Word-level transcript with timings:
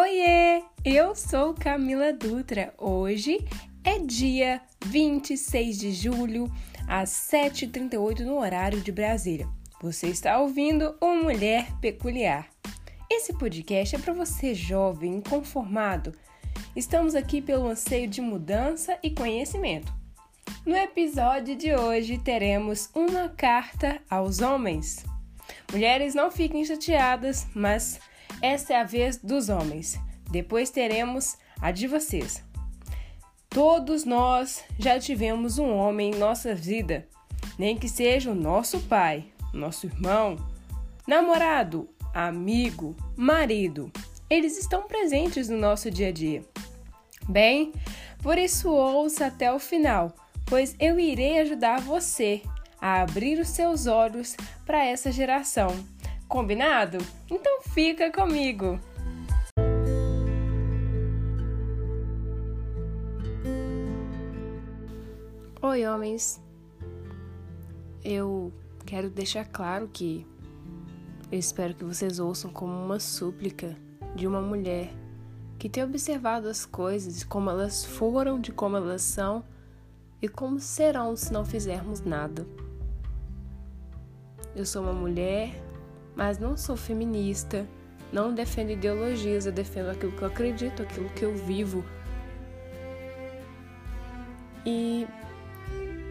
Oiê! 0.00 0.62
Eu 0.84 1.12
sou 1.16 1.52
Camila 1.52 2.12
Dutra. 2.12 2.72
Hoje 2.78 3.44
é 3.82 3.98
dia 3.98 4.60
26 4.86 5.76
de 5.76 5.90
julho, 5.90 6.48
às 6.86 7.10
7h38 7.10 8.20
no 8.20 8.38
horário 8.38 8.80
de 8.80 8.92
Brasília. 8.92 9.48
Você 9.82 10.06
está 10.06 10.38
ouvindo 10.38 10.94
o 11.00 11.16
Mulher 11.16 11.76
Peculiar. 11.80 12.48
Esse 13.10 13.32
podcast 13.32 13.96
é 13.96 13.98
para 13.98 14.12
você 14.12 14.54
jovem, 14.54 15.16
inconformado. 15.16 16.14
Estamos 16.76 17.16
aqui 17.16 17.42
pelo 17.42 17.66
anseio 17.66 18.06
de 18.06 18.20
mudança 18.20 18.96
e 19.02 19.10
conhecimento. 19.10 19.92
No 20.64 20.76
episódio 20.76 21.56
de 21.56 21.74
hoje 21.74 22.18
teremos 22.18 22.88
uma 22.94 23.30
carta 23.30 24.00
aos 24.08 24.38
homens. 24.38 25.04
Mulheres 25.72 26.14
não 26.14 26.30
fiquem 26.30 26.64
chateadas, 26.64 27.48
mas 27.52 27.98
essa 28.40 28.74
é 28.74 28.80
a 28.80 28.84
vez 28.84 29.16
dos 29.16 29.48
homens. 29.48 29.98
Depois 30.30 30.70
teremos 30.70 31.36
a 31.60 31.70
de 31.70 31.86
vocês. 31.86 32.42
Todos 33.48 34.04
nós 34.04 34.62
já 34.78 34.98
tivemos 34.98 35.58
um 35.58 35.74
homem 35.74 36.12
em 36.12 36.18
nossa 36.18 36.54
vida, 36.54 37.08
nem 37.58 37.76
que 37.76 37.88
seja 37.88 38.30
o 38.30 38.34
nosso 38.34 38.78
pai, 38.80 39.24
nosso 39.52 39.86
irmão, 39.86 40.36
namorado, 41.06 41.88
amigo, 42.14 42.94
marido. 43.16 43.90
Eles 44.28 44.58
estão 44.58 44.82
presentes 44.82 45.48
no 45.48 45.56
nosso 45.56 45.90
dia 45.90 46.08
a 46.08 46.12
dia. 46.12 46.44
Bem, 47.26 47.72
por 48.22 48.36
isso 48.36 48.70
ouça 48.70 49.26
até 49.26 49.52
o 49.52 49.58
final, 49.58 50.14
pois 50.44 50.76
eu 50.78 51.00
irei 51.00 51.40
ajudar 51.40 51.80
você 51.80 52.42
a 52.80 53.00
abrir 53.00 53.40
os 53.40 53.48
seus 53.48 53.86
olhos 53.86 54.36
para 54.66 54.84
essa 54.84 55.10
geração 55.10 55.74
Combinado? 56.28 56.98
Então 57.30 57.62
fica 57.62 58.12
comigo! 58.12 58.78
Oi, 65.62 65.86
homens! 65.86 66.38
Eu 68.04 68.52
quero 68.84 69.08
deixar 69.08 69.46
claro 69.46 69.88
que 69.88 70.26
eu 71.32 71.38
espero 71.38 71.74
que 71.74 71.84
vocês 71.84 72.18
ouçam 72.18 72.52
como 72.52 72.74
uma 72.74 73.00
súplica 73.00 73.74
de 74.14 74.26
uma 74.26 74.42
mulher 74.42 74.92
que 75.58 75.66
tem 75.70 75.82
observado 75.82 76.46
as 76.46 76.66
coisas, 76.66 77.24
como 77.24 77.48
elas 77.48 77.86
foram, 77.86 78.38
de 78.38 78.52
como 78.52 78.76
elas 78.76 79.00
são 79.00 79.42
e 80.20 80.28
como 80.28 80.60
serão 80.60 81.16
se 81.16 81.32
não 81.32 81.42
fizermos 81.42 82.02
nada. 82.02 82.46
Eu 84.54 84.66
sou 84.66 84.82
uma 84.82 84.92
mulher 84.92 85.67
mas 86.18 86.36
não 86.36 86.56
sou 86.56 86.76
feminista, 86.76 87.64
não 88.12 88.34
defendo 88.34 88.70
ideologias, 88.70 89.46
eu 89.46 89.52
defendo 89.52 89.90
aquilo 89.90 90.10
que 90.10 90.22
eu 90.22 90.26
acredito, 90.26 90.82
aquilo 90.82 91.08
que 91.10 91.24
eu 91.24 91.32
vivo. 91.32 91.84
E 94.66 95.06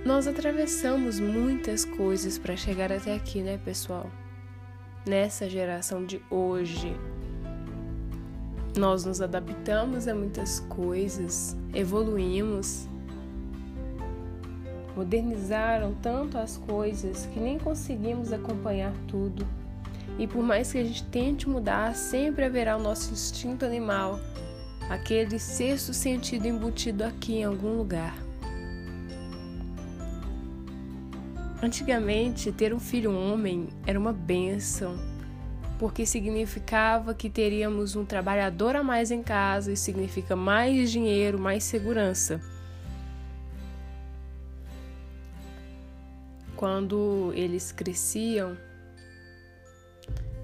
nós 0.06 0.26
atravessamos 0.26 1.20
muitas 1.20 1.84
coisas 1.84 2.38
para 2.38 2.56
chegar 2.56 2.90
até 2.90 3.14
aqui, 3.14 3.42
né, 3.42 3.60
pessoal? 3.66 4.10
Nessa 5.06 5.50
geração 5.50 6.06
de 6.06 6.22
hoje. 6.30 6.96
Nós 8.78 9.04
nos 9.04 9.20
adaptamos 9.20 10.08
a 10.08 10.16
muitas 10.16 10.62
coisas, 10.70 11.58
evoluímos, 11.74 12.88
modernizaram 14.96 15.94
tanto 15.96 16.38
as 16.38 16.56
coisas 16.56 17.26
que 17.26 17.42
nem 17.42 17.60
conseguimos 17.60 18.32
acompanhar 18.32 18.94
tudo. 19.06 19.46
E 20.20 20.26
por 20.26 20.44
mais 20.44 20.72
que 20.72 20.80
a 20.80 20.84
gente 20.84 21.04
tente 21.06 21.48
mudar, 21.48 21.96
sempre 21.96 22.44
haverá 22.44 22.76
o 22.76 22.82
nosso 22.82 23.12
instinto 23.14 23.64
animal, 23.66 24.20
aquele 24.90 25.38
sexto 25.38 25.94
sentido 25.94 26.48
embutido 26.48 27.04
aqui 27.04 27.36
em 27.36 27.44
algum 27.44 27.78
lugar. 27.78 28.16
Antigamente, 31.62 32.52
ter 32.52 32.74
um 32.74 32.80
filho 32.80 33.12
homem 33.12 33.68
era 33.86 34.00
uma 34.00 34.14
benção, 34.14 34.96
porque 35.80 36.06
significava 36.06 37.14
que 37.14 37.30
teríamos 37.30 37.96
um 37.96 38.06
trabalhador 38.06 38.76
a 38.76 38.84
mais 38.84 39.12
em 39.12 39.22
casa 39.22 39.72
e 39.72 39.78
significa 39.78 40.36
mais 40.36 40.92
dinheiro, 40.92 41.40
mais 41.40 41.64
segurança. 41.64 42.40
Quando 46.56 47.32
eles 47.36 47.72
cresciam, 47.72 48.58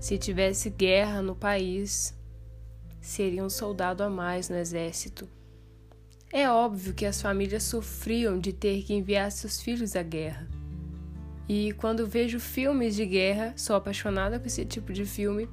se 0.03 0.17
tivesse 0.17 0.69
guerra 0.69 1.21
no 1.21 1.33
país, 1.33 2.13
seria 2.99 3.41
um 3.41 3.49
soldado 3.49 4.03
a 4.03 4.09
mais 4.09 4.49
no 4.49 4.57
exército. 4.57 5.29
É 6.29 6.49
óbvio 6.49 6.93
que 6.93 7.05
as 7.05 7.21
famílias 7.21 7.63
sofriam 7.63 8.37
de 8.37 8.51
ter 8.51 8.83
que 8.83 8.93
enviar 8.93 9.31
seus 9.31 9.61
filhos 9.61 9.95
à 9.95 10.03
guerra. 10.03 10.45
E 11.47 11.71
quando 11.77 12.05
vejo 12.05 12.37
filmes 12.37 12.97
de 12.97 13.05
guerra, 13.05 13.53
sou 13.55 13.77
apaixonada 13.77 14.37
por 14.41 14.47
esse 14.47 14.65
tipo 14.65 14.91
de 14.91 15.05
filme, 15.05 15.47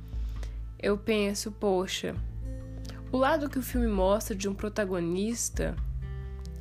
eu 0.81 0.99
penso, 0.99 1.53
poxa, 1.53 2.17
o 3.13 3.19
lado 3.19 3.49
que 3.49 3.59
o 3.61 3.63
filme 3.63 3.87
mostra 3.87 4.35
de 4.35 4.49
um 4.49 4.55
protagonista, 4.55 5.77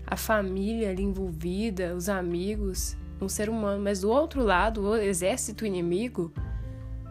a 0.06 0.16
família 0.16 0.91
ali 0.91 1.01
envolvida, 1.01 1.95
os 1.95 2.07
amigos, 2.07 2.95
um 3.19 3.27
ser 3.27 3.50
humano, 3.50 3.81
mas 3.81 4.01
do 4.01 4.11
outro 4.11 4.44
lado, 4.44 4.83
o 4.83 4.95
exército 4.95 5.66
inimigo, 5.66 6.31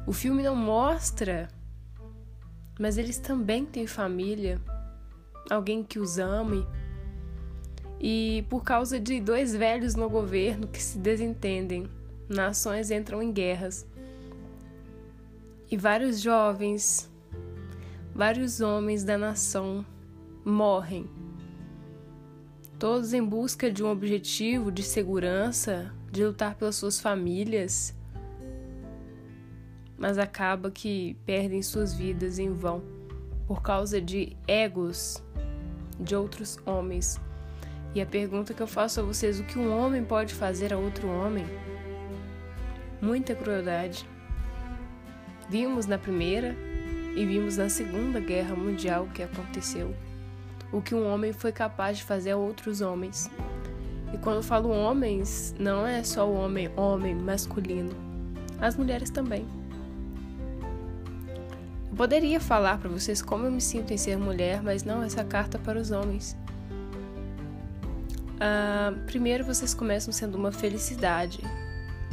o 0.08 0.12
filme 0.14 0.42
não 0.42 0.56
mostra, 0.56 1.48
mas 2.80 2.96
eles 2.96 3.18
também 3.18 3.66
têm 3.66 3.86
família, 3.86 4.58
alguém 5.50 5.84
que 5.84 5.98
os 5.98 6.18
ame. 6.18 6.66
E 8.00 8.42
por 8.48 8.64
causa 8.64 8.98
de 8.98 9.20
dois 9.20 9.54
velhos 9.54 9.94
no 9.94 10.08
governo 10.08 10.66
que 10.66 10.82
se 10.82 10.96
desentendem, 10.96 11.90
nações 12.26 12.90
entram 12.90 13.22
em 13.22 13.30
guerras. 13.30 13.86
E 15.70 15.76
vários 15.76 16.22
jovens, 16.22 17.10
vários 18.14 18.62
homens 18.62 19.04
da 19.04 19.18
nação 19.18 19.84
morrem. 20.42 21.06
Todos 22.78 23.12
em 23.12 23.22
busca 23.22 23.70
de 23.70 23.84
um 23.84 23.90
objetivo 23.90 24.72
de 24.72 24.82
segurança, 24.82 25.92
de 26.10 26.24
lutar 26.24 26.54
pelas 26.54 26.76
suas 26.76 26.98
famílias 26.98 27.94
mas 29.98 30.16
acaba 30.16 30.70
que 30.70 31.16
perdem 31.26 31.60
suas 31.60 31.92
vidas 31.92 32.38
em 32.38 32.52
vão 32.52 32.82
por 33.46 33.62
causa 33.62 34.00
de 34.00 34.36
egos 34.46 35.22
de 35.98 36.14
outros 36.14 36.58
homens. 36.64 37.20
E 37.94 38.00
a 38.00 38.06
pergunta 38.06 38.54
que 38.54 38.62
eu 38.62 38.66
faço 38.66 39.00
a 39.00 39.02
vocês: 39.02 39.40
o 39.40 39.44
que 39.44 39.58
um 39.58 39.76
homem 39.76 40.04
pode 40.04 40.34
fazer 40.34 40.72
a 40.72 40.78
outro 40.78 41.08
homem? 41.08 41.44
Muita 43.00 43.34
crueldade. 43.34 44.06
Vimos 45.48 45.86
na 45.86 45.96
Primeira 45.96 46.54
e 47.16 47.24
vimos 47.24 47.56
na 47.56 47.68
Segunda 47.68 48.20
Guerra 48.20 48.54
Mundial 48.54 49.04
o 49.04 49.10
que 49.10 49.22
aconteceu. 49.22 49.94
O 50.70 50.82
que 50.82 50.94
um 50.94 51.10
homem 51.10 51.32
foi 51.32 51.50
capaz 51.50 51.96
de 51.96 52.04
fazer 52.04 52.32
a 52.32 52.36
outros 52.36 52.82
homens. 52.82 53.30
E 54.12 54.18
quando 54.18 54.36
eu 54.36 54.42
falo 54.42 54.68
homens, 54.68 55.54
não 55.58 55.86
é 55.86 56.02
só 56.04 56.28
o 56.28 56.34
homem, 56.34 56.70
homem 56.76 57.14
masculino, 57.14 57.94
as 58.60 58.76
mulheres 58.76 59.10
também. 59.10 59.46
Poderia 61.98 62.38
falar 62.38 62.78
para 62.78 62.88
vocês 62.88 63.20
como 63.20 63.46
eu 63.46 63.50
me 63.50 63.60
sinto 63.60 63.92
em 63.92 63.96
ser 63.96 64.16
mulher, 64.16 64.62
mas 64.62 64.84
não 64.84 65.02
essa 65.02 65.24
carta 65.24 65.58
para 65.58 65.80
os 65.80 65.90
homens. 65.90 66.36
Ah, 68.38 68.94
primeiro, 69.04 69.44
vocês 69.44 69.74
começam 69.74 70.12
sendo 70.12 70.36
uma 70.36 70.52
felicidade 70.52 71.40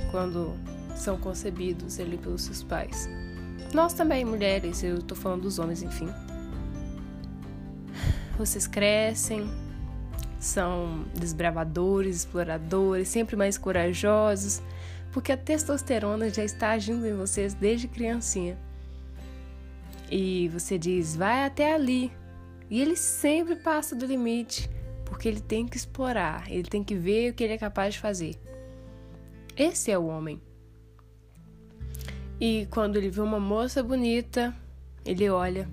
quando 0.09 0.56
são 0.95 1.19
concebidos 1.19 2.00
ali 2.00 2.18
pelos 2.18 2.42
seus 2.42 2.63
pais. 2.63 3.07
Nós 3.75 3.94
também, 3.94 4.25
mulheres, 4.25 4.83
eu 4.83 5.04
tô 5.04 5.13
falando 5.13 5.44
dos 5.44 5.59
homens, 5.59 5.83
enfim. 5.83 6.09
Vocês 8.39 8.65
crescem, 8.65 9.48
são 10.39 11.06
desbravadores, 11.13 12.15
exploradores, 12.15 13.07
sempre 13.07 13.36
mais 13.36 13.56
corajosos, 13.56 14.63
porque 15.12 15.31
a 15.31 15.38
testosterona 15.38 16.27
já 16.31 16.44
está 16.44 16.71
agindo 16.71 17.06
em 17.06 17.15
vocês 17.15 17.54
desde 17.54 17.88
criancinha 17.88 18.64
e 20.10 20.48
você 20.50 20.78
diz, 20.78 21.16
vai 21.16 21.46
até 21.46 21.74
ali. 21.74 22.12
E 22.69 22.81
ele 22.81 22.96
sempre 22.96 23.56
passa 23.56 23.96
do 23.96 24.06
limite, 24.06 24.69
porque 25.06 25.28
ele 25.28 25.40
tem 25.40 25.68
que 25.68 25.78
explorar, 25.78 26.52
ele 26.52 26.68
tem 26.69 26.84
que 26.84 26.96
ver 26.96 27.31
o 27.31 27.34
que 27.34 27.44
ele 27.44 27.54
é 27.54 27.57
capaz 27.57 27.94
de 27.94 28.00
fazer. 28.00 28.36
Esse 29.56 29.92
é 29.92 29.98
o 29.98 30.07
homem. 30.07 30.42
E 32.40 32.68
quando 32.69 32.98
ele 32.98 33.10
vê 33.10 33.22
uma 33.22 33.40
moça 33.40 33.81
bonita, 33.81 34.54
ele 35.06 35.30
olha. 35.30 35.69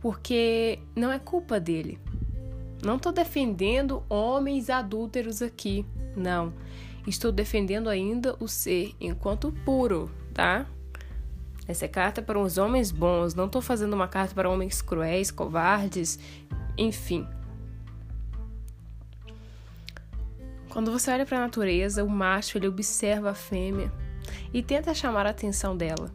Porque 0.00 0.78
não 0.94 1.10
é 1.10 1.18
culpa 1.18 1.58
dele. 1.58 1.98
Não 2.84 2.96
estou 2.96 3.12
defendendo 3.12 4.02
homens 4.08 4.68
adúlteros 4.70 5.40
aqui, 5.40 5.86
não. 6.16 6.52
Estou 7.06 7.32
defendendo 7.32 7.88
ainda 7.88 8.36
o 8.38 8.46
ser 8.46 8.92
enquanto 9.00 9.52
puro, 9.64 10.10
tá? 10.32 10.66
Essa 11.66 11.84
é 11.84 11.88
carta 11.88 12.20
para 12.20 12.38
os 12.38 12.58
homens 12.58 12.90
bons. 12.90 13.34
Não 13.34 13.46
estou 13.46 13.62
fazendo 13.62 13.94
uma 13.94 14.08
carta 14.08 14.34
para 14.34 14.50
homens 14.50 14.82
cruéis, 14.82 15.30
covardes, 15.30 16.18
enfim. 16.76 17.26
Quando 20.68 20.90
você 20.90 21.10
olha 21.10 21.26
para 21.26 21.38
a 21.38 21.42
natureza, 21.42 22.02
o 22.02 22.08
macho 22.08 22.58
ele 22.58 22.66
observa 22.66 23.30
a 23.30 23.34
fêmea 23.34 23.92
e 24.52 24.62
tenta 24.62 24.94
chamar 24.94 25.26
a 25.26 25.30
atenção 25.30 25.76
dela. 25.76 26.10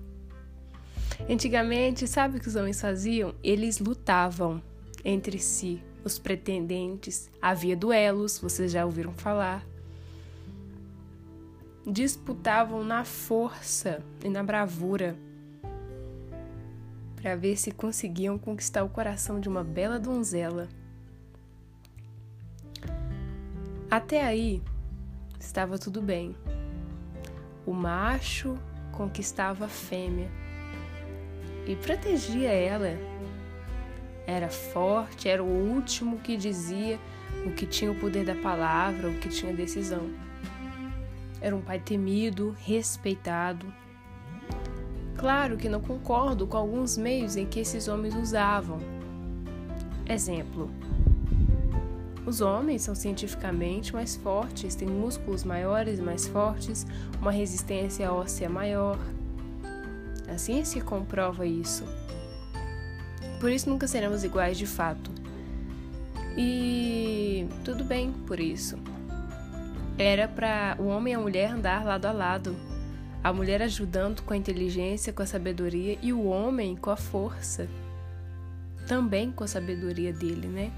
Antigamente, 1.29 2.07
sabe 2.07 2.37
o 2.37 2.41
que 2.41 2.47
os 2.47 2.55
homens 2.55 2.81
faziam? 2.81 3.33
Eles 3.43 3.79
lutavam 3.79 4.61
entre 5.03 5.39
si, 5.39 5.81
os 6.03 6.19
pretendentes. 6.19 7.29
Havia 7.41 7.75
duelos, 7.75 8.39
vocês 8.39 8.71
já 8.71 8.85
ouviram 8.85 9.13
falar. 9.13 9.65
Disputavam 11.85 12.83
na 12.83 13.03
força 13.05 14.03
e 14.23 14.27
na 14.27 14.43
bravura 14.43 15.15
para 17.17 17.35
ver 17.35 17.57
se 17.57 17.71
conseguiam 17.71 18.37
conquistar 18.37 18.83
o 18.83 18.89
coração 18.89 19.39
de 19.39 19.49
uma 19.49 19.63
bela 19.63 19.99
donzela. 19.99 20.67
Até 23.89 24.23
aí 24.23 24.61
estava 25.39 25.77
tudo 25.77 26.01
bem. 26.01 26.35
O 27.65 27.73
macho 27.73 28.57
conquistava 28.91 29.65
a 29.65 29.69
fêmea 29.69 30.29
e 31.65 31.75
protegia 31.75 32.49
ela. 32.49 32.97
Era 34.25 34.49
forte, 34.49 35.27
era 35.27 35.43
o 35.43 35.47
último 35.47 36.19
que 36.19 36.37
dizia 36.37 36.99
o 37.45 37.51
que 37.51 37.65
tinha 37.65 37.91
o 37.91 37.95
poder 37.95 38.25
da 38.25 38.35
palavra, 38.35 39.09
o 39.09 39.19
que 39.19 39.29
tinha 39.29 39.53
decisão. 39.53 40.09
Era 41.39 41.55
um 41.55 41.61
pai 41.61 41.79
temido, 41.79 42.55
respeitado. 42.59 43.73
Claro 45.17 45.57
que 45.57 45.67
não 45.67 45.81
concordo 45.81 46.45
com 46.45 46.57
alguns 46.57 46.97
meios 46.97 47.35
em 47.35 47.45
que 47.45 47.59
esses 47.59 47.87
homens 47.87 48.15
usavam. 48.15 48.77
Exemplo: 50.07 50.69
os 52.27 52.41
homens 52.41 52.81
são 52.81 52.93
cientificamente 52.93 53.93
mais 53.93 54.17
fortes, 54.17 54.75
têm 54.75 54.89
músculos 54.89 55.45
maiores 55.45 55.97
e 55.97 56.01
mais 56.01 56.27
fortes, 56.27 56.85
uma 57.21 57.31
resistência 57.31 58.11
óssea 58.11 58.49
maior. 58.49 58.99
A 60.27 60.37
ciência 60.37 60.83
comprova 60.83 61.45
isso. 61.45 61.85
Por 63.39 63.49
isso 63.49 63.69
nunca 63.69 63.87
seremos 63.87 64.25
iguais 64.25 64.57
de 64.57 64.67
fato. 64.67 65.09
E 66.37 67.47
tudo 67.63 67.85
bem 67.85 68.11
por 68.11 68.41
isso. 68.41 68.77
Era 69.97 70.27
para 70.27 70.75
o 70.79 70.87
homem 70.87 71.13
e 71.13 71.15
a 71.15 71.19
mulher 71.19 71.51
andar 71.51 71.85
lado 71.85 72.05
a 72.05 72.11
lado. 72.11 72.55
A 73.23 73.33
mulher 73.33 73.61
ajudando 73.61 74.21
com 74.21 74.33
a 74.33 74.37
inteligência, 74.37 75.11
com 75.11 75.21
a 75.21 75.25
sabedoria 75.25 75.97
e 76.01 76.13
o 76.13 76.25
homem 76.25 76.75
com 76.75 76.89
a 76.89 76.97
força. 76.97 77.67
Também 78.87 79.31
com 79.31 79.43
a 79.43 79.47
sabedoria 79.47 80.13
dele, 80.13 80.47
né? 80.47 80.71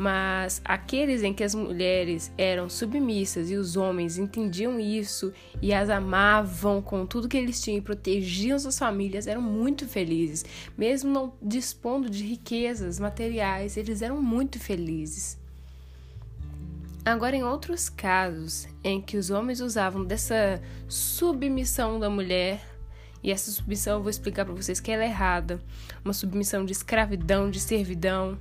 Mas 0.00 0.62
aqueles 0.64 1.22
em 1.22 1.34
que 1.34 1.44
as 1.44 1.54
mulheres 1.54 2.32
eram 2.38 2.70
submissas 2.70 3.50
e 3.50 3.56
os 3.56 3.76
homens 3.76 4.16
entendiam 4.16 4.80
isso 4.80 5.30
e 5.60 5.74
as 5.74 5.90
amavam 5.90 6.80
com 6.80 7.04
tudo 7.04 7.28
que 7.28 7.36
eles 7.36 7.60
tinham 7.60 7.76
e 7.76 7.82
protegiam 7.82 8.58
suas 8.58 8.78
famílias 8.78 9.26
eram 9.26 9.42
muito 9.42 9.86
felizes. 9.86 10.44
Mesmo 10.76 11.10
não 11.12 11.34
dispondo 11.42 12.08
de 12.08 12.24
riquezas 12.24 12.98
materiais, 12.98 13.76
eles 13.76 14.00
eram 14.00 14.22
muito 14.22 14.58
felizes. 14.58 15.39
Agora, 17.04 17.34
em 17.34 17.42
outros 17.42 17.88
casos 17.88 18.68
em 18.84 19.00
que 19.00 19.16
os 19.16 19.30
homens 19.30 19.60
usavam 19.60 20.04
dessa 20.04 20.60
submissão 20.88 21.98
da 21.98 22.10
mulher, 22.10 22.60
e 23.22 23.30
essa 23.30 23.50
submissão 23.50 23.94
eu 23.94 24.02
vou 24.02 24.10
explicar 24.10 24.44
para 24.44 24.54
vocês 24.54 24.80
que 24.80 24.90
ela 24.90 25.04
é 25.04 25.06
errada, 25.06 25.60
uma 26.04 26.12
submissão 26.12 26.64
de 26.64 26.72
escravidão, 26.72 27.50
de 27.50 27.60
servidão 27.60 28.38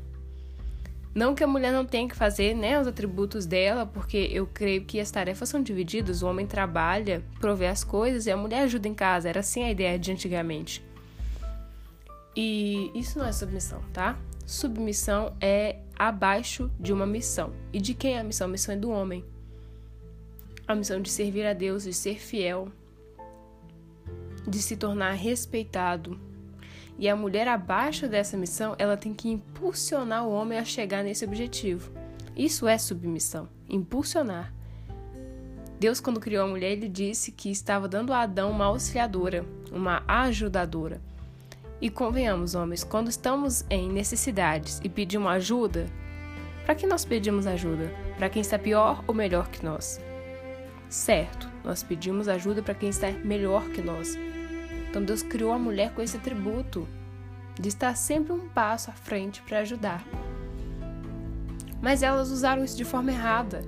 não 1.13 1.33
que 1.33 1.43
a 1.43 1.47
mulher 1.47 1.73
não 1.73 1.85
tenha 1.85 2.07
que 2.07 2.15
fazer 2.15 2.53
né, 2.55 2.79
os 2.79 2.87
atributos 2.87 3.45
dela, 3.45 3.85
porque 3.85 4.29
eu 4.31 4.45
creio 4.45 4.85
que 4.85 4.99
as 4.99 5.09
tarefas 5.09 5.49
são 5.49 5.61
divididas. 5.61 6.21
O 6.21 6.27
homem 6.27 6.45
trabalha, 6.45 7.23
provê 7.39 7.67
as 7.67 7.83
coisas 7.83 8.25
e 8.25 8.31
a 8.31 8.37
mulher 8.37 8.61
ajuda 8.61 8.87
em 8.87 8.93
casa. 8.93 9.27
Era 9.27 9.39
assim 9.39 9.63
a 9.63 9.71
ideia 9.71 9.97
de 9.97 10.11
antigamente. 10.11 10.83
E 12.35 12.91
isso 12.93 13.17
não 13.17 13.25
é 13.25 13.31
submissão, 13.31 13.81
tá? 13.91 14.17
Submissão 14.49 15.37
é 15.39 15.77
abaixo 15.95 16.71
de 16.79 16.91
uma 16.91 17.05
missão. 17.05 17.53
E 17.71 17.79
de 17.79 17.93
quem 17.93 18.15
é 18.15 18.19
a 18.19 18.23
missão? 18.23 18.47
A 18.47 18.49
missão 18.49 18.73
é 18.73 18.77
do 18.79 18.89
homem. 18.89 19.23
A 20.67 20.73
missão 20.73 20.99
de 20.99 21.07
servir 21.07 21.45
a 21.45 21.53
Deus, 21.53 21.83
de 21.83 21.93
ser 21.93 22.19
fiel, 22.19 22.71
de 24.47 24.57
se 24.59 24.75
tornar 24.75 25.11
respeitado, 25.11 26.19
e 26.97 27.07
a 27.07 27.15
mulher 27.15 27.47
abaixo 27.47 28.07
dessa 28.07 28.35
missão, 28.35 28.75
ela 28.79 28.97
tem 28.97 29.13
que 29.13 29.29
impulsionar 29.29 30.25
o 30.25 30.31
homem 30.31 30.57
a 30.57 30.65
chegar 30.65 31.03
nesse 31.03 31.23
objetivo. 31.23 31.91
Isso 32.35 32.67
é 32.67 32.75
submissão, 32.79 33.47
impulsionar. 33.69 34.51
Deus, 35.79 35.99
quando 35.99 36.19
criou 36.19 36.45
a 36.45 36.49
mulher, 36.49 36.71
ele 36.71 36.89
disse 36.89 37.31
que 37.31 37.51
estava 37.51 37.87
dando 37.87 38.11
a 38.11 38.21
Adão 38.21 38.49
uma 38.49 38.65
auxiliadora, 38.65 39.45
uma 39.71 40.03
ajudadora. 40.07 41.07
E 41.81 41.89
convenhamos, 41.89 42.55
homens, 42.55 42.83
quando 42.83 43.09
estamos 43.09 43.65
em 43.69 43.89
necessidades 43.89 44.81
e 44.83 44.89
pedimos 44.89 45.31
ajuda, 45.31 45.87
para 46.65 46.75
que 46.75 46.85
nós 46.85 47.05
pedimos 47.05 47.47
ajuda? 47.47 47.89
Para 48.17 48.29
quem 48.29 48.41
está 48.41 48.59
pior 48.59 49.01
ou 49.07 49.13
melhor 49.13 49.47
que 49.47 49.63
nós? 49.63 49.99
Certo, 50.89 51.49
nós 51.63 51.81
pedimos 51.81 52.27
ajuda 52.27 52.61
para 52.61 52.73
quem 52.73 52.89
está 52.89 53.09
melhor 53.23 53.69
que 53.69 53.81
nós. 53.81 54.17
Então 54.89 55.03
Deus 55.03 55.23
criou 55.23 55.53
a 55.53 55.59
mulher 55.59 55.93
com 55.93 56.01
esse 56.01 56.17
atributo 56.17 56.85
de 57.57 57.69
estar 57.69 57.95
sempre 57.95 58.33
um 58.33 58.49
passo 58.49 58.89
à 58.89 58.93
frente 58.93 59.41
para 59.41 59.59
ajudar. 59.59 60.03
Mas 61.81 62.03
elas 62.03 62.29
usaram 62.29 62.63
isso 62.63 62.75
de 62.75 62.83
forma 62.83 63.11
errada. 63.11 63.61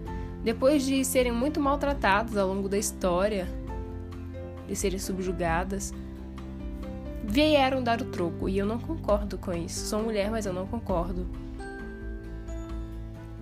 Depois 0.43 0.83
de 0.83 1.05
serem 1.05 1.31
muito 1.31 1.61
maltratadas 1.61 2.35
ao 2.35 2.47
longo 2.47 2.67
da 2.67 2.77
história, 2.77 3.47
de 4.67 4.75
serem 4.75 4.99
subjugadas, 4.99 5.93
vieram 7.31 7.81
dar 7.81 8.01
o 8.01 8.05
troco 8.05 8.49
e 8.49 8.57
eu 8.57 8.65
não 8.65 8.77
concordo 8.77 9.37
com 9.37 9.53
isso. 9.53 9.87
Sou 9.87 10.03
mulher, 10.03 10.29
mas 10.29 10.45
eu 10.45 10.51
não 10.51 10.67
concordo. 10.67 11.25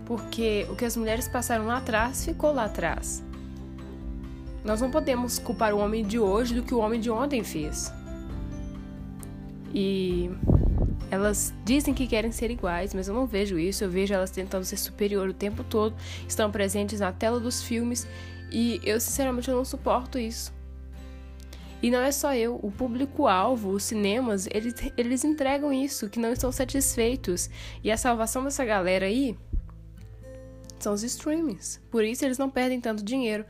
Porque 0.06 0.68
o 0.69 0.75
que 0.75 0.86
as 0.86 0.95
mulheres 0.95 1.27
passaram 1.27 1.65
lá 1.65 1.77
atrás 1.77 2.24
ficou 2.24 2.53
lá 2.53 2.65
atrás. 2.65 3.24
Nós 4.63 4.80
não 4.80 4.91
podemos 4.91 5.39
culpar 5.39 5.73
o 5.73 5.80
homem 5.80 6.06
de 6.06 6.19
hoje 6.19 6.54
do 6.54 6.61
que 6.61 6.73
o 6.73 6.78
homem 6.78 6.99
de 6.99 7.09
ontem 7.09 7.44
fez. 7.44 7.92
E 9.73 10.30
elas 11.09 11.52
dizem 11.66 11.94
que 11.94 12.06
querem 12.06 12.31
ser 12.31 12.52
iguais, 12.52 12.94
mas 12.94 13.07
eu 13.07 13.16
não 13.16 13.25
vejo 13.25 13.57
isso. 13.57 13.83
Eu 13.83 13.90
vejo 13.90 14.13
elas 14.13 14.30
tentando 14.30 14.66
ser 14.66 14.78
superior 14.78 15.30
o 15.30 15.33
tempo 15.33 15.63
todo, 15.63 15.95
estão 16.28 16.52
presentes 16.52 16.99
na 16.99 17.11
tela 17.11 17.40
dos 17.40 17.63
filmes 17.63 18.07
e 18.52 18.80
eu 18.83 18.99
sinceramente 18.99 19.49
eu 19.49 19.56
não 19.56 19.66
suporto 19.66 20.19
isso. 20.19 20.58
E 21.81 21.90
não 21.90 22.00
é 22.00 22.12
só 22.12 22.36
eu, 22.36 22.59
o 22.62 22.71
público-alvo, 22.71 23.69
os 23.69 23.83
cinemas, 23.83 24.48
eles, 24.52 24.76
eles 24.98 25.24
entregam 25.24 25.71
isso, 25.71 26.09
que 26.09 26.19
não 26.19 26.31
estão 26.31 26.52
satisfeitos. 26.52 27.50
E 27.81 27.90
a 27.90 27.98
salvação 27.98 28.44
dessa 28.44 28.66
galera 28.66 29.06
aí 29.06 29.38
são 30.78 30.94
os 30.94 31.04
streamings. 31.04 31.81
Por 31.90 32.04
isso 32.04 32.26
eles 32.26 32.38
não 32.38 32.50
perdem 32.50 32.81
tanto 32.81 33.04
dinheiro. 33.04 33.45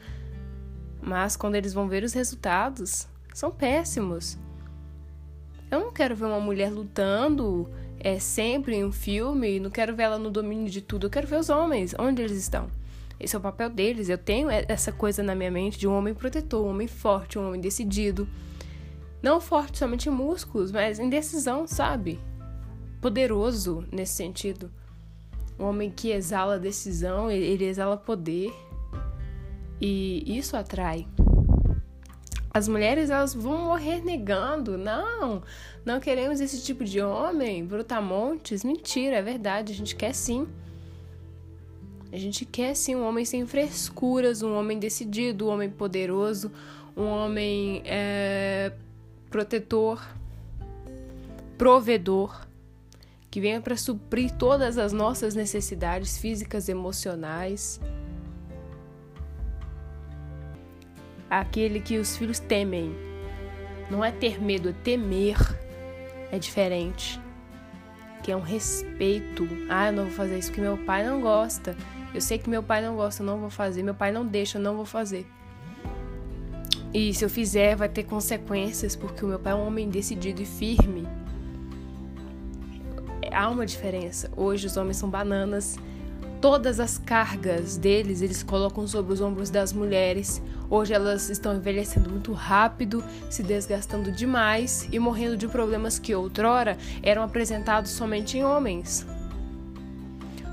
Mas 1.02 1.36
quando 1.36 1.56
eles 1.56 1.74
vão 1.74 1.88
ver 1.88 2.04
os 2.04 2.14
resultados, 2.14 3.08
são 3.34 3.50
péssimos. 3.50 4.38
Eu 5.72 5.80
não 5.80 5.92
quero 5.92 6.16
ver 6.16 6.26
uma 6.26 6.40
mulher 6.40 6.72
lutando 6.72 7.70
é, 8.00 8.20
sempre 8.20 8.76
em 8.76 8.86
um 8.86 8.92
filme, 8.92 9.60
não 9.60 9.70
quero 9.70 9.96
ver 9.96 10.04
ela 10.04 10.18
no 10.18 10.32
domínio 10.32 10.70
de 10.70 10.82
tudo, 10.82 11.08
eu 11.08 11.12
quero 11.12 11.28
ver 11.28 11.40
os 11.40 11.50
homens, 11.50 11.94
onde 11.98 12.22
eles 12.22 12.38
estão. 12.38 12.70
Esse 13.20 13.36
é 13.36 13.40
o 13.40 13.42
papel 13.42 13.70
deles. 13.70 14.08
Eu 14.08 14.18
tenho 14.18 14.50
essa 14.50 14.92
coisa 14.92 15.22
na 15.22 15.36
minha 15.36 15.52
mente 15.52 15.78
de 15.78 15.88
um 15.88 15.96
homem 15.96 16.14
protetor, 16.14 16.66
um 16.66 16.70
homem 16.70 16.88
forte, 16.88 17.38
um 17.38 17.48
homem 17.48 17.60
decidido. 17.60 18.28
Não 19.22 19.42
forte 19.42 19.78
somente 19.78 20.08
em 20.08 20.12
músculos, 20.12 20.72
mas 20.72 20.98
em 21.00 21.10
decisão, 21.10 21.68
sabe? 21.68 22.20
Poderoso 23.02 23.86
nesse 23.92 24.14
sentido. 24.14 24.72
Um 25.60 25.66
homem 25.66 25.92
que 25.92 26.12
exala 26.12 26.58
decisão, 26.58 27.30
ele 27.30 27.66
exala 27.66 27.98
poder. 27.98 28.54
E 29.82 30.24
isso 30.38 30.56
atrai. 30.56 31.06
As 32.52 32.68
mulheres 32.68 33.10
elas 33.10 33.34
vão 33.34 33.66
morrer 33.66 34.02
negando. 34.04 34.78
Não, 34.78 35.44
não 35.86 36.00
queremos 36.00 36.40
esse 36.40 36.64
tipo 36.64 36.84
de 36.86 37.02
homem, 37.02 37.66
brutamontes. 37.66 38.64
Mentira, 38.64 39.18
é 39.18 39.22
verdade, 39.22 39.74
a 39.74 39.76
gente 39.76 39.96
quer 39.96 40.14
sim. 40.14 40.48
A 42.12 42.18
gente 42.18 42.46
quer 42.46 42.75
sim 42.75 42.96
um 42.96 43.08
homem 43.08 43.24
sem 43.24 43.46
frescuras, 43.46 44.42
um 44.42 44.56
homem 44.56 44.80
decidido, 44.80 45.48
um 45.48 45.50
homem 45.50 45.70
poderoso, 45.70 46.51
um 46.98 47.06
homem 47.06 47.82
é, 47.86 48.72
protetor, 49.30 50.04
provedor, 51.58 52.48
que 53.30 53.39
venha 53.39 53.62
para 53.62 53.78
suprir 53.78 54.32
todas 54.32 54.78
as 54.78 54.92
nossas 54.92 55.36
necessidades 55.36 56.18
físicas, 56.18 56.68
emocionais. 56.68 57.80
aquele 61.30 61.80
que 61.80 61.98
os 61.98 62.18
filhos 62.18 62.39
temem, 62.39 62.96
Não 63.89 64.06
é 64.06 64.12
ter 64.12 64.42
medo, 64.42 64.70
é 64.70 64.74
temer. 64.74 65.38
É 66.32 66.38
diferente. 66.38 67.20
Que 68.22 68.32
é 68.32 68.36
um 68.36 68.42
respeito. 68.42 69.48
Ah, 69.68 69.88
eu 69.88 69.94
não 69.94 70.06
vou 70.06 70.13
fazer 70.13 70.38
isso 70.38 70.50
porque 70.50 70.62
meu 70.62 70.78
pai 70.78 71.04
não 71.04 71.20
gosta. 71.22 71.75
Eu 72.13 72.22
sei 72.22 72.38
que 72.38 72.50
meu 72.50 72.63
pai 72.63 72.82
não 72.82 72.96
gosta, 72.96 73.22
eu 73.22 73.28
não 73.28 73.39
vou 73.39 73.50
fazer. 73.50 73.84
Meu 73.84 73.94
pai 73.94 74.12
não 74.12 74.25
deixa, 74.25 74.58
eu 74.58 74.62
não 74.62 74.75
vou 74.75 74.86
fazer. 74.86 75.28
E 76.94 77.13
se 77.13 77.24
eu 77.24 77.30
fizer, 77.30 77.75
vai 77.75 77.88
ter 77.88 78.04
consequências, 78.04 78.96
porque 78.96 79.24
o 79.24 79.28
meu 79.28 79.39
pai 79.39 79.54
é 79.54 79.56
um 79.56 79.68
homem 79.68 79.89
decidido 79.89 80.42
e 80.42 80.46
firme. 80.46 81.08
Há 83.32 83.48
uma 83.50 83.66
diferença. 83.66 84.32
Hoje 84.36 84.66
os 84.66 84.75
homens 84.75 84.98
são 84.98 85.08
bananas. 85.08 85.78
Todas 86.42 86.80
as 86.80 86.98
cargas 86.98 87.78
deles 87.78 88.22
eles 88.22 88.42
colocam 88.42 88.88
sobre 88.88 89.13
os 89.13 89.22
ombros 89.22 89.51
das 89.51 89.72
mulheres. 89.72 90.42
Hoje 90.68 90.94
elas 90.94 91.30
estão 91.30 91.56
envelhecendo 91.56 92.10
muito 92.10 92.34
rápido, 92.34 93.04
se 93.30 93.44
desgastando 93.44 94.12
demais 94.12 94.88
e 94.92 94.98
morrendo 94.98 95.38
de 95.38 95.48
problemas 95.48 96.00
que 96.00 96.16
outrora 96.16 96.78
eram 97.04 97.22
apresentados 97.22 97.92
somente 97.92 98.38
em 98.38 98.46
homens. 98.46 99.06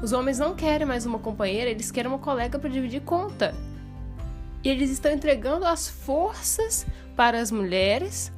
Os 0.06 0.12
homens 0.12 0.38
não 0.38 0.54
querem 0.54 0.86
mais 0.86 1.04
uma 1.04 1.18
companheira, 1.18 1.68
eles 1.68 1.90
querem 1.90 2.08
uma 2.08 2.20
colega 2.20 2.60
para 2.60 2.70
dividir 2.70 3.00
conta. 3.00 3.52
E 4.62 4.68
eles 4.68 4.88
estão 4.88 5.10
entregando 5.10 5.66
as 5.66 5.88
forças 5.88 6.86
para 7.16 7.40
as 7.40 7.50
mulheres 7.50 8.30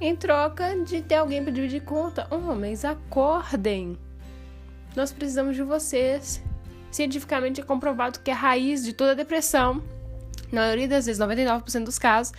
em 0.00 0.16
troca 0.16 0.74
de 0.82 1.02
ter 1.02 1.16
alguém 1.16 1.42
para 1.42 1.52
dividir 1.52 1.82
conta. 1.82 2.26
Homens, 2.34 2.86
acordem! 2.86 3.98
Nós 4.96 5.12
precisamos 5.12 5.54
de 5.54 5.62
vocês. 5.62 6.42
Cientificamente 6.90 7.60
é 7.60 7.64
comprovado 7.64 8.20
que 8.20 8.30
a 8.30 8.34
raiz 8.34 8.82
de 8.82 8.94
toda 8.94 9.14
depressão, 9.14 9.82
na 10.50 10.62
maioria 10.62 10.88
das 10.88 11.04
vezes, 11.04 11.20
99% 11.20 11.84
dos 11.84 11.98
casos, 11.98 12.32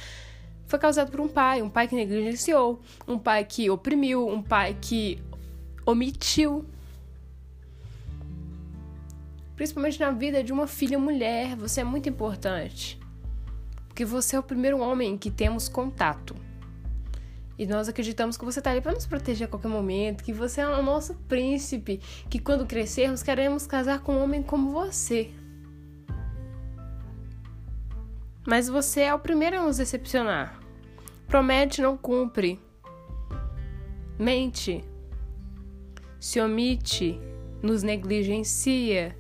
foi 0.66 0.80
causado 0.80 1.12
por 1.12 1.22
um 1.22 1.28
pai, 1.28 1.62
um 1.62 1.70
pai 1.70 1.88
que 1.88 1.94
negligenciou, 1.94 2.82
um 3.08 3.20
pai 3.20 3.46
que 3.46 3.70
oprimiu, 3.70 4.28
um 4.28 4.42
pai 4.42 4.76
que 4.82 5.22
omitiu. 5.86 6.66
Principalmente 9.56 10.00
na 10.00 10.12
vida 10.12 10.44
de 10.44 10.52
uma 10.52 10.68
filha 10.68 11.00
mulher, 11.00 11.56
você 11.56 11.82
é 11.82 11.84
muito 11.84 12.10
importante. 12.10 13.00
Porque 13.88 14.04
você 14.04 14.36
é 14.36 14.40
o 14.40 14.44
primeiro 14.44 14.80
homem 14.80 15.18
que 15.18 15.32
temos 15.32 15.70
contato. 15.70 16.36
E 17.58 17.66
nós 17.66 17.88
acreditamos 17.88 18.36
que 18.36 18.44
você 18.44 18.60
está 18.60 18.72
ali 18.72 18.82
para 18.82 18.92
nos 18.92 19.08
proteger 19.08 19.48
a 19.48 19.50
qualquer 19.50 19.70
momento, 19.70 20.26
que 20.26 20.34
você 20.34 20.60
é 20.60 20.68
o 20.68 20.84
nosso 20.84 21.16
príncipe, 21.30 22.02
que 22.30 22.38
quando 22.38 22.66
crescermos 22.66 23.24
queremos 23.24 23.66
casar 23.66 24.02
com 24.02 24.16
um 24.16 24.24
homem 24.24 24.44
como 24.44 24.72
você. 24.72 25.32
Mas 28.46 28.68
você 28.68 29.02
é 29.02 29.14
o 29.14 29.20
primeiro 29.20 29.58
a 29.58 29.64
nos 29.64 29.78
decepcionar. 29.78 30.60
Promete, 31.28 31.82
não 31.82 31.96
cumpre. 31.96 32.60
Mente. 34.20 34.84
Se 36.20 36.42
omite, 36.42 37.18
nos 37.64 37.82
negligencia 37.84 39.16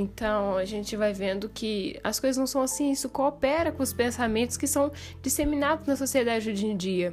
então 0.00 0.56
a 0.56 0.64
gente 0.64 0.96
vai 0.96 1.12
vendo 1.12 1.48
que 1.48 1.98
as 2.04 2.20
coisas 2.20 2.36
não 2.36 2.46
são 2.46 2.62
assim, 2.62 2.92
isso 2.92 3.08
coopera 3.08 3.72
com 3.72 3.82
os 3.82 3.92
pensamentos 3.92 4.56
que 4.56 4.68
são 4.68 4.92
disseminados 5.20 5.88
na 5.88 5.96
sociedade 5.96 6.48
hoje 6.48 6.66
em 6.66 6.76
dia. 6.76 7.12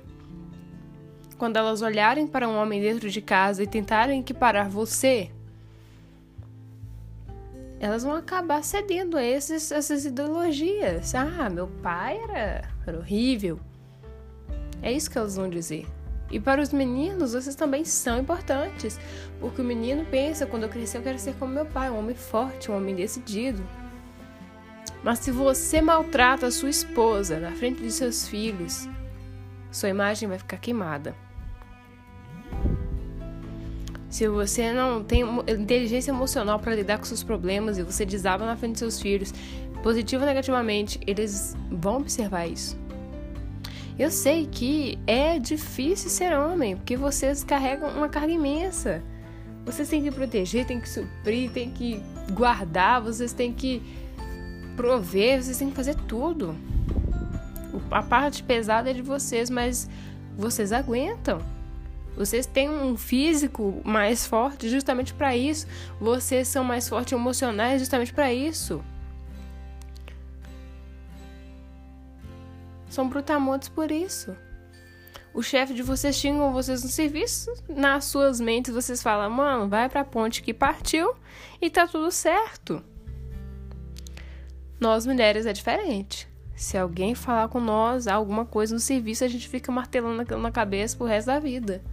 Quando 1.39 1.57
elas 1.57 1.81
olharem 1.81 2.27
para 2.27 2.47
um 2.47 2.55
homem 2.55 2.79
dentro 2.79 3.09
de 3.09 3.23
casa 3.23 3.63
e 3.63 3.67
tentarem 3.67 4.19
equiparar 4.19 4.69
você, 4.69 5.31
elas 7.79 8.03
vão 8.03 8.13
acabar 8.13 8.63
cedendo 8.63 9.17
a 9.17 9.23
esses, 9.23 9.71
essas 9.71 10.05
ideologias. 10.05 11.15
Ah, 11.15 11.49
meu 11.49 11.67
pai 11.67 12.19
era, 12.19 12.69
era 12.85 12.99
horrível. 12.99 13.59
É 14.83 14.91
isso 14.91 15.09
que 15.09 15.17
elas 15.17 15.35
vão 15.35 15.49
dizer. 15.49 15.87
E 16.35 16.39
para 16.39 16.61
os 16.61 16.73
meninos, 16.73 17.31
vocês 17.31 17.55
também 17.55 17.85
são 17.85 18.19
importantes, 18.19 18.99
porque 19.39 19.61
o 19.61 19.63
menino 19.63 20.03
pensa: 20.03 20.45
quando 20.45 20.63
eu 20.63 20.69
crescer, 20.69 20.97
eu 20.97 21.01
quero 21.01 21.17
ser 21.17 21.33
como 21.35 21.53
meu 21.53 21.65
pai, 21.65 21.89
um 21.89 21.97
homem 21.97 22.13
forte, 22.13 22.69
um 22.69 22.75
homem 22.75 22.93
decidido. 22.93 23.65
Mas 25.01 25.19
se 25.19 25.31
você 25.31 25.81
maltrata 25.81 26.45
a 26.45 26.51
sua 26.51 26.69
esposa 26.69 27.39
na 27.39 27.53
frente 27.53 27.81
de 27.81 27.89
seus 27.89 28.27
filhos, 28.27 28.85
sua 29.71 29.87
imagem 29.87 30.27
vai 30.27 30.37
ficar 30.37 30.57
queimada. 30.57 31.15
Se 34.09 34.27
você 34.27 34.73
não 34.73 35.05
tem 35.05 35.21
inteligência 35.47 36.11
emocional 36.11 36.59
para 36.59 36.75
lidar 36.75 36.97
com 36.97 37.05
seus 37.05 37.23
problemas 37.23 37.77
e 37.77 37.83
você 37.83 38.05
desaba 38.05 38.45
na 38.45 38.57
frente 38.57 38.73
de 38.73 38.79
seus 38.79 38.99
filhos, 38.99 39.33
positivo 39.81 40.23
ou 40.23 40.27
negativamente, 40.27 40.99
eles 41.07 41.55
vão 41.71 41.95
observar 41.99 42.45
isso. 42.45 42.84
Eu 43.97 44.11
sei 44.11 44.45
que 44.45 44.99
é 45.07 45.39
difícil 45.39 46.09
ser 46.09 46.37
homem, 46.37 46.75
porque 46.75 46.97
vocês 46.97 47.43
carregam 47.43 47.89
uma 47.89 48.09
carga 48.09 48.31
imensa. 48.31 49.01
Vocês 49.65 49.87
têm 49.87 50.03
que 50.03 50.11
proteger, 50.11 50.65
têm 50.65 50.81
que 50.81 50.89
suprir, 50.89 51.49
têm 51.51 51.71
que 51.71 52.03
guardar, 52.33 53.01
vocês 53.01 53.31
têm 53.31 53.53
que 53.53 53.81
prover, 54.75 55.41
vocês 55.41 55.57
têm 55.57 55.69
que 55.69 55.75
fazer 55.75 55.95
tudo. 55.95 56.55
A 57.89 58.03
parte 58.03 58.43
pesada 58.43 58.89
é 58.89 58.93
de 58.93 59.01
vocês, 59.01 59.49
mas 59.49 59.89
vocês 60.37 60.73
aguentam. 60.73 61.39
Vocês 62.17 62.45
têm 62.45 62.69
um 62.69 62.97
físico 62.97 63.81
mais 63.83 64.25
forte 64.25 64.69
justamente 64.69 65.13
para 65.13 65.35
isso. 65.35 65.67
Vocês 65.99 66.47
são 66.47 66.63
mais 66.63 66.87
fortes 66.87 67.13
emocionais 67.13 67.79
justamente 67.79 68.13
para 68.13 68.33
isso. 68.33 68.83
São 72.95 73.09
brutamontes 73.09 73.69
por 73.69 73.91
isso. 73.91 74.35
O 75.33 75.43
chefe 75.43 75.73
de 75.73 75.83
vocês 75.83 76.15
xingam 76.15 76.53
vocês 76.53 76.81
no 76.81 76.89
serviço, 76.89 77.53
nas 77.67 78.05
suas 78.05 78.39
mentes 78.39 78.73
vocês 78.73 79.03
falam, 79.03 79.29
mano, 79.29 79.67
vai 79.67 79.89
pra 79.89 80.05
ponte 80.05 80.41
que 80.41 80.53
partiu 80.53 81.13
e 81.61 81.69
tá 81.69 81.85
tudo 81.85 82.09
certo. 82.09 82.81
Nós 84.79 85.05
mulheres 85.05 85.45
é 85.45 85.51
diferente. 85.51 86.27
Se 86.55 86.77
alguém 86.77 87.13
falar 87.13 87.49
com 87.49 87.59
nós 87.59 88.07
alguma 88.07 88.45
coisa 88.45 88.73
no 88.73 88.79
serviço, 88.79 89.25
a 89.25 89.27
gente 89.27 89.49
fica 89.49 89.71
martelando 89.73 90.37
na 90.37 90.51
cabeça 90.51 90.95
pro 90.95 91.05
resto 91.05 91.27
da 91.27 91.37
vida. 91.37 91.83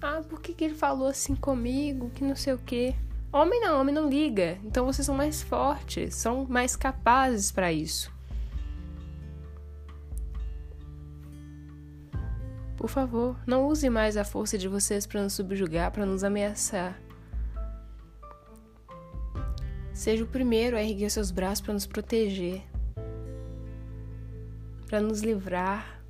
Ah, 0.00 0.22
por 0.28 0.40
que, 0.40 0.54
que 0.54 0.62
ele 0.62 0.74
falou 0.74 1.08
assim 1.08 1.34
comigo? 1.34 2.10
Que 2.10 2.22
não 2.22 2.36
sei 2.36 2.52
o 2.52 2.58
quê. 2.58 2.94
Homem 3.32 3.60
não, 3.60 3.80
homem 3.80 3.92
não 3.92 4.08
liga. 4.08 4.56
Então 4.64 4.86
vocês 4.86 5.04
são 5.04 5.16
mais 5.16 5.42
fortes, 5.42 6.14
são 6.14 6.46
mais 6.48 6.76
capazes 6.76 7.50
para 7.50 7.72
isso. 7.72 8.16
Por 12.78 12.88
favor, 12.88 13.36
não 13.44 13.66
use 13.66 13.90
mais 13.90 14.16
a 14.16 14.24
força 14.24 14.56
de 14.56 14.68
vocês 14.68 15.04
para 15.04 15.20
nos 15.20 15.32
subjugar, 15.32 15.90
para 15.90 16.06
nos 16.06 16.22
ameaçar. 16.22 16.96
Seja 19.92 20.22
o 20.22 20.28
primeiro 20.28 20.76
a 20.76 20.82
erguer 20.82 21.10
seus 21.10 21.32
braços 21.32 21.60
para 21.60 21.74
nos 21.74 21.86
proteger, 21.86 22.62
para 24.86 25.00
nos 25.00 25.22
livrar, 25.22 26.00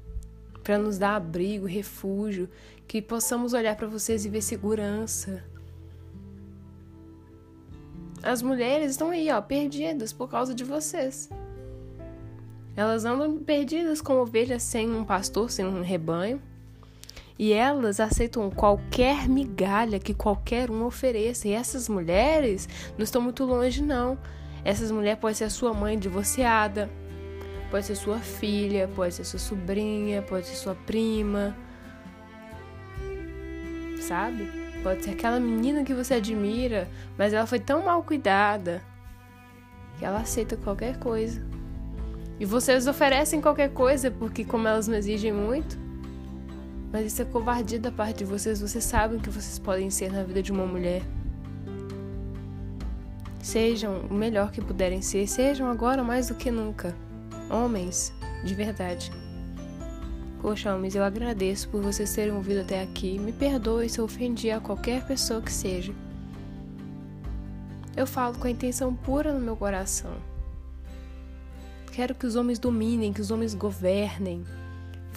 para 0.62 0.76
nos 0.76 0.98
dar 0.98 1.16
abrigo, 1.16 1.64
refúgio, 1.64 2.50
que 2.86 3.00
possamos 3.00 3.54
olhar 3.54 3.74
para 3.74 3.86
vocês 3.86 4.26
e 4.26 4.28
ver 4.28 4.42
segurança. 4.42 5.42
As 8.22 8.42
mulheres 8.42 8.90
estão 8.90 9.08
aí, 9.08 9.30
ó, 9.30 9.40
perdidas 9.40 10.12
por 10.12 10.28
causa 10.28 10.54
de 10.54 10.64
vocês. 10.64 11.30
Elas 12.76 13.06
andam 13.06 13.38
perdidas 13.38 14.02
como 14.02 14.20
ovelhas 14.20 14.62
sem 14.62 14.90
um 14.94 15.02
pastor, 15.02 15.50
sem 15.50 15.64
um 15.64 15.80
rebanho. 15.80 16.42
E 17.38 17.52
elas 17.52 18.00
aceitam 18.00 18.50
qualquer 18.50 19.28
migalha 19.28 20.00
que 20.00 20.12
qualquer 20.12 20.70
um 20.70 20.84
ofereça. 20.84 21.46
E 21.46 21.52
essas 21.52 21.88
mulheres 21.88 22.68
não 22.96 23.04
estão 23.04 23.22
muito 23.22 23.44
longe, 23.44 23.80
não. 23.80 24.18
Essas 24.64 24.90
mulheres 24.90 25.20
podem 25.20 25.36
ser 25.36 25.44
a 25.44 25.50
sua 25.50 25.72
mãe 25.72 25.96
divorciada, 25.96 26.90
pode 27.70 27.86
ser 27.86 27.94
sua 27.94 28.18
filha, 28.18 28.88
pode 28.88 29.14
ser 29.14 29.24
sua 29.24 29.38
sobrinha, 29.38 30.20
pode 30.20 30.46
ser 30.46 30.56
sua 30.56 30.74
prima. 30.74 31.56
Sabe? 34.00 34.50
Pode 34.82 35.04
ser 35.04 35.10
aquela 35.10 35.38
menina 35.38 35.84
que 35.84 35.94
você 35.94 36.14
admira, 36.14 36.88
mas 37.16 37.32
ela 37.32 37.46
foi 37.46 37.60
tão 37.60 37.84
mal 37.84 38.02
cuidada 38.02 38.82
que 39.98 40.04
ela 40.04 40.20
aceita 40.20 40.56
qualquer 40.56 40.98
coisa. 40.98 41.40
E 42.40 42.44
vocês 42.44 42.86
oferecem 42.86 43.40
qualquer 43.40 43.72
coisa 43.72 44.10
porque, 44.10 44.44
como 44.44 44.66
elas 44.66 44.86
não 44.88 44.96
exigem 44.96 45.32
muito, 45.32 45.87
mas 46.92 47.06
isso 47.06 47.22
é 47.22 47.24
covardia 47.24 47.78
da 47.78 47.90
parte 47.90 48.18
de 48.18 48.24
vocês. 48.24 48.60
Vocês 48.60 48.84
sabem 48.84 49.18
o 49.18 49.20
que 49.20 49.30
vocês 49.30 49.58
podem 49.58 49.90
ser 49.90 50.12
na 50.12 50.22
vida 50.22 50.42
de 50.42 50.52
uma 50.52 50.66
mulher. 50.66 51.02
Sejam 53.42 54.00
o 54.10 54.14
melhor 54.14 54.50
que 54.50 54.60
puderem 54.60 55.02
ser. 55.02 55.26
Sejam 55.26 55.70
agora 55.70 56.02
mais 56.02 56.28
do 56.28 56.34
que 56.34 56.50
nunca. 56.50 56.94
Homens, 57.50 58.12
de 58.44 58.54
verdade. 58.54 59.10
Poxa, 60.40 60.74
homens, 60.74 60.94
eu 60.94 61.02
agradeço 61.02 61.68
por 61.68 61.82
vocês 61.82 62.14
terem 62.14 62.32
ouvido 62.32 62.60
até 62.60 62.82
aqui. 62.82 63.18
Me 63.18 63.32
perdoe 63.32 63.88
se 63.88 63.98
eu 63.98 64.04
ofendi 64.04 64.50
a 64.50 64.60
qualquer 64.60 65.06
pessoa 65.06 65.42
que 65.42 65.52
seja. 65.52 65.92
Eu 67.96 68.06
falo 68.06 68.38
com 68.38 68.46
a 68.46 68.50
intenção 68.50 68.94
pura 68.94 69.32
no 69.32 69.40
meu 69.40 69.56
coração. 69.56 70.12
Quero 71.90 72.14
que 72.14 72.26
os 72.26 72.36
homens 72.36 72.60
dominem, 72.60 73.12
que 73.12 73.20
os 73.20 73.32
homens 73.32 73.54
governem, 73.54 74.44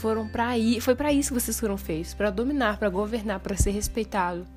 foram 0.02 0.28
para 0.28 0.58
ir, 0.58 0.82
foi 0.82 0.96
para 0.96 1.14
isso 1.14 1.32
que 1.32 1.40
vocês 1.40 1.60
foram 1.60 1.78
feitos, 1.78 2.16
para 2.16 2.32
dominar, 2.32 2.80
para 2.80 2.90
governar, 2.90 3.40
para 3.40 3.56
ser 3.56 3.70
respeitado. 3.70 4.48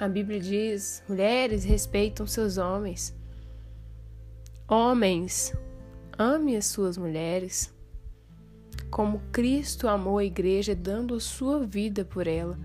A 0.00 0.08
Bíblia 0.08 0.40
diz: 0.40 1.02
mulheres 1.06 1.62
respeitam 1.62 2.26
seus 2.26 2.56
homens. 2.56 3.14
Homens, 4.66 5.52
ame 6.18 6.56
as 6.56 6.64
suas 6.66 6.96
mulheres, 6.96 7.70
como 8.90 9.20
Cristo 9.30 9.86
amou 9.86 10.16
a 10.16 10.24
igreja, 10.24 10.74
dando 10.74 11.14
a 11.14 11.20
sua 11.20 11.66
vida 11.66 12.04
por 12.04 12.26
ela. 12.26 12.58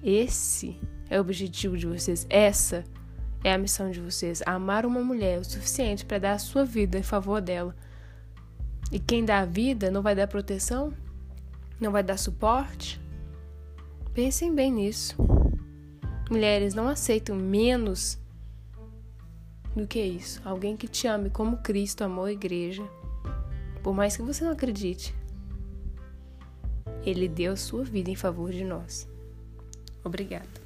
Esse 0.00 0.78
é 1.10 1.18
o 1.18 1.22
objetivo 1.22 1.76
de 1.76 1.86
vocês, 1.86 2.24
essa 2.30 2.84
é 3.42 3.52
a 3.52 3.58
missão 3.58 3.90
de 3.90 4.00
vocês: 4.00 4.42
amar 4.46 4.86
uma 4.86 5.02
mulher 5.02 5.40
o 5.40 5.44
suficiente 5.44 6.04
para 6.04 6.18
dar 6.18 6.32
a 6.34 6.38
sua 6.38 6.64
vida 6.64 6.96
em 6.96 7.02
favor 7.02 7.40
dela. 7.40 7.74
E 8.90 8.98
quem 8.98 9.24
dá 9.24 9.44
vida 9.44 9.90
não 9.90 10.02
vai 10.02 10.14
dar 10.14 10.28
proteção? 10.28 10.92
Não 11.80 11.90
vai 11.90 12.02
dar 12.02 12.16
suporte? 12.16 13.00
Pensem 14.14 14.54
bem 14.54 14.72
nisso. 14.72 15.16
Mulheres 16.30 16.74
não 16.74 16.88
aceitam 16.88 17.36
menos 17.36 18.18
do 19.74 19.86
que 19.86 20.00
isso. 20.00 20.40
Alguém 20.44 20.76
que 20.76 20.88
te 20.88 21.06
ame 21.06 21.30
como 21.30 21.58
Cristo 21.58 22.02
amou 22.02 22.24
a 22.24 22.32
igreja. 22.32 22.82
Por 23.82 23.94
mais 23.94 24.16
que 24.16 24.22
você 24.22 24.44
não 24.44 24.52
acredite, 24.52 25.14
Ele 27.04 27.28
deu 27.28 27.52
a 27.52 27.56
sua 27.56 27.84
vida 27.84 28.10
em 28.10 28.16
favor 28.16 28.50
de 28.50 28.64
nós. 28.64 29.08
Obrigada. 30.02 30.65